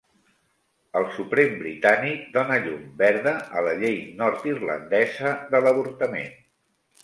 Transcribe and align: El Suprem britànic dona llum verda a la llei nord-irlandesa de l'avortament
El 0.99 1.03
Suprem 1.17 1.51
britànic 1.59 2.23
dona 2.39 2.57
llum 2.65 2.89
verda 3.03 3.35
a 3.61 3.65
la 3.69 3.77
llei 3.85 4.01
nord-irlandesa 4.25 5.39
de 5.57 5.65
l'avortament 5.69 6.29